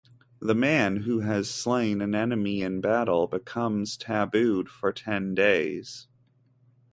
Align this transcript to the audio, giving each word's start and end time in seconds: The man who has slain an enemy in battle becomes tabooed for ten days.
The 0.39 0.55
man 0.55 1.01
who 1.03 1.19
has 1.19 1.47
slain 1.47 2.01
an 2.01 2.15
enemy 2.15 2.63
in 2.63 2.81
battle 2.81 3.27
becomes 3.27 3.95
tabooed 3.95 4.67
for 4.67 4.91
ten 4.91 5.35
days. 5.35 6.07